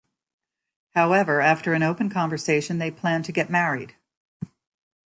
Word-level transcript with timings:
However, 0.95 1.41
after 1.41 1.73
an 1.73 1.83
open 1.83 2.09
conversation 2.09 2.79
they 2.79 2.89
plan 2.89 3.21
to 3.21 3.31
get 3.31 3.51
married. 3.51 3.95